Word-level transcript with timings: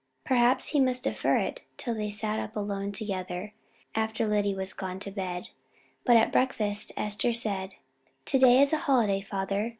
Perhaps 0.25 0.69
he 0.69 0.79
must 0.79 1.03
defer 1.03 1.37
it 1.37 1.61
till 1.77 1.93
they 1.93 2.09
sat 2.09 2.39
up 2.39 2.55
alone 2.55 2.91
together, 2.91 3.53
after 3.93 4.27
Lyddy 4.27 4.55
was 4.55 4.73
gone 4.73 4.99
to 4.99 5.11
bed. 5.11 5.49
But 6.05 6.17
at 6.17 6.31
breakfast 6.31 6.91
Esther 6.97 7.33
said 7.33 7.75
"To 8.25 8.39
day 8.39 8.59
is 8.63 8.73
a 8.73 8.77
holiday, 8.79 9.21
father. 9.21 9.69